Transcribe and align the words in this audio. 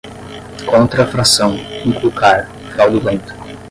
contrafração, 0.65 1.55
inculcar, 1.85 2.49
fraudulenta 2.73 3.35